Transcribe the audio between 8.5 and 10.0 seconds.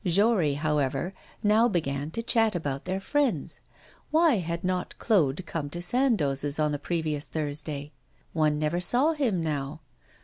never saw him now.